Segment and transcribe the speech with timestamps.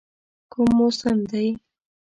[0.51, 1.47] کوم موسم دی؟